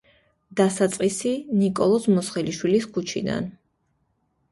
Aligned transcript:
დასაწყისი 0.59 1.33
ნიკოლოზ 1.59 2.07
მუსხელიშვილის 2.13 2.87
ქუჩიდან. 2.97 3.51